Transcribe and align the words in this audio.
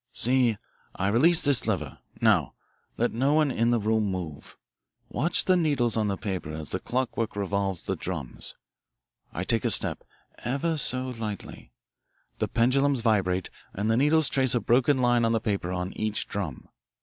"See, 0.13 0.57
I 0.95 1.09
release 1.09 1.43
this 1.43 1.67
lever 1.67 1.99
now, 2.19 2.55
let 2.97 3.11
no 3.13 3.35
one 3.35 3.51
in 3.51 3.69
the 3.69 3.79
room 3.79 4.05
move. 4.05 4.57
Watch 5.09 5.45
the 5.45 5.55
needles 5.55 5.95
on 5.95 6.07
the 6.07 6.17
paper 6.17 6.51
as 6.51 6.71
the 6.71 6.79
clockwork 6.79 7.35
revolves 7.35 7.83
the 7.83 7.95
drums. 7.95 8.55
I 9.31 9.43
take 9.43 9.63
a 9.63 9.69
step 9.69 10.03
ever 10.43 10.75
so 10.79 11.09
lightly. 11.09 11.71
The 12.39 12.47
pendulums 12.47 13.01
vibrate, 13.01 13.51
and 13.75 13.91
the 13.91 13.97
needles 13.97 14.27
trace 14.27 14.55
a 14.55 14.59
broken 14.59 14.97
line 15.03 15.23
on 15.23 15.33
the 15.33 15.39
paper 15.39 15.71
on 15.71 15.93
each 15.93 16.27
drum. 16.27 16.67